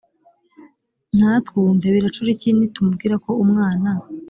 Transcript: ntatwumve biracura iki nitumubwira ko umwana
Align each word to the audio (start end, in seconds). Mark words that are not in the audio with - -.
ntatwumve 1.17 1.85
biracura 1.95 2.29
iki 2.35 2.49
nitumubwira 2.53 3.15
ko 3.23 3.31
umwana 3.43 3.89